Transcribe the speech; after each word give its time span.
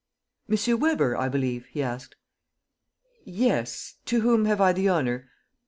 Weber, 0.49 1.15
I 1.15 1.29
believe?" 1.29 1.67
he 1.67 1.83
asked. 1.83 2.15
"Yes.... 3.23 3.97
To 4.05 4.21
whom 4.21 4.45
have 4.45 4.59
I 4.59 4.73
the 4.73 4.89
honor 4.89 5.29